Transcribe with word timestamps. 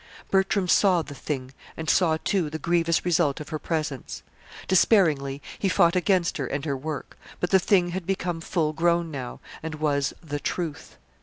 Bertram 0.31 0.67
saw 0.67 1.03
The 1.03 1.13
Thing, 1.13 1.53
and 1.77 1.87
saw, 1.87 2.17
too, 2.23 2.49
the 2.49 2.57
grievous 2.57 3.05
result 3.05 3.39
of 3.39 3.49
her 3.49 3.59
presence. 3.59 4.23
Despairingly 4.67 5.43
he 5.59 5.69
fought 5.69 5.95
against 5.95 6.37
her 6.37 6.47
and 6.47 6.65
her 6.65 6.75
work; 6.75 7.15
but 7.39 7.51
The 7.51 7.59
Thing 7.59 7.89
had 7.89 8.07
become 8.07 8.41
full 8.41 8.73
grown 8.73 9.11
now, 9.11 9.41
and 9.61 9.75
was 9.75 10.11
The 10.23 10.39
Truth. 10.39 10.97